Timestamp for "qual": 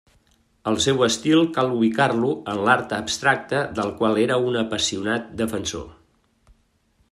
4.01-4.19